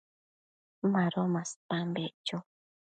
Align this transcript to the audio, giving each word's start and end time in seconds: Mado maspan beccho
Mado 0.93 1.21
maspan 1.33 1.87
beccho 1.95 2.37